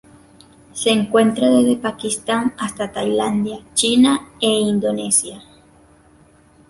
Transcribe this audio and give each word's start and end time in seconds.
Se 0.73 0.89
encuentra 0.89 1.47
desde 1.51 1.75
Pakistán 1.75 2.55
hasta 2.57 2.91
Tailandia, 2.91 3.59
China 3.75 4.29
e 4.41 4.47
Indonesia. 4.47 5.43